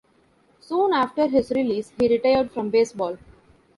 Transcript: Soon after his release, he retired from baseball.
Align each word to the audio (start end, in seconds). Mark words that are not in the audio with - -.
Soon 0.61 0.93
after 0.93 1.27
his 1.27 1.51
release, 1.51 1.93
he 1.99 2.07
retired 2.07 2.49
from 2.51 2.71
baseball. 2.71 3.19